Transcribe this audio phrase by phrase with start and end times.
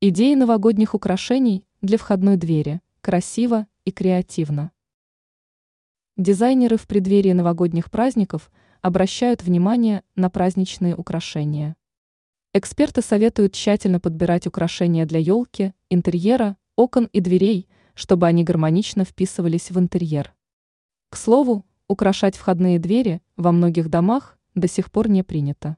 [0.00, 2.80] Идеи новогодних украшений для входной двери.
[3.00, 4.70] Красиво и креативно.
[6.16, 11.74] Дизайнеры в преддверии новогодних праздников обращают внимание на праздничные украшения.
[12.52, 19.72] Эксперты советуют тщательно подбирать украшения для елки, интерьера, окон и дверей, чтобы они гармонично вписывались
[19.72, 20.32] в интерьер.
[21.10, 25.76] К слову, украшать входные двери во многих домах до сих пор не принято.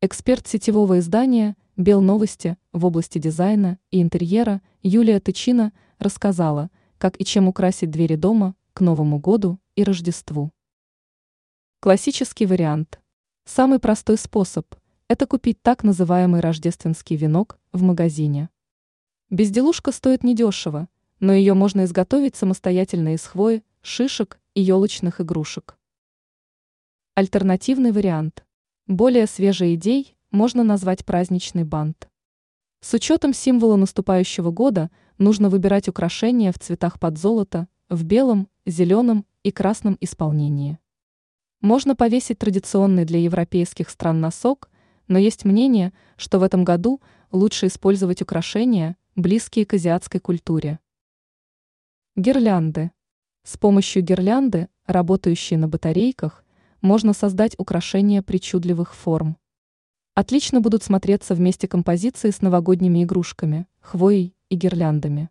[0.00, 7.48] Эксперт сетевого издания «Белновости» в области дизайна и интерьера Юлия Тычина рассказала, как и чем
[7.48, 10.52] украсить двери дома к Новому году и Рождеству.
[11.80, 13.00] Классический вариант.
[13.44, 14.72] Самый простой способ–
[15.08, 18.50] это купить так называемый рождественский венок в магазине.
[19.30, 20.88] Безделушка стоит недешево,
[21.18, 25.76] но ее можно изготовить самостоятельно из хвои, шишек и елочных игрушек.
[27.16, 28.46] Альтернативный вариант.
[28.86, 32.08] Более свежей идей можно назвать праздничный бант.
[32.80, 39.26] С учетом символа наступающего года нужно выбирать украшения в цветах под золото, в белом, зеленом
[39.44, 40.80] и красном исполнении.
[41.60, 44.70] Можно повесить традиционный для европейских стран носок,
[45.06, 50.80] но есть мнение, что в этом году лучше использовать украшения, близкие к азиатской культуре.
[52.16, 52.90] Гирлянды.
[53.44, 56.44] С помощью гирлянды, работающей на батарейках,
[56.80, 59.36] можно создать украшения причудливых форм.
[60.16, 65.28] Отлично будут смотреться вместе композиции с новогодними игрушками, хвоей и гирляндами.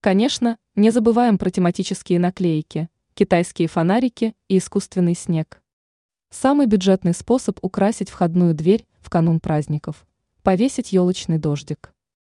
[0.00, 5.62] Конечно, не забываем про тематические наклейки, китайские фонарики и искусственный снег.
[6.30, 10.04] Самый бюджетный способ украсить входную дверь в канун праздников–
[10.42, 11.94] повесить елочный дождик.